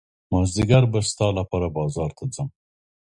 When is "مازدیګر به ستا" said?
0.31-1.27